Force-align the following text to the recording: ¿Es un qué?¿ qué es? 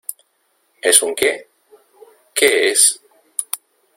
¿Es 0.81 1.03
un 1.03 1.13
qué?¿ 1.13 1.45
qué 2.33 2.71
es? 2.71 2.99